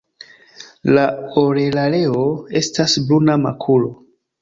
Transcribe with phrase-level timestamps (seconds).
[0.97, 1.03] La
[1.43, 2.25] orelareo
[2.65, 3.97] estas bruna makulo.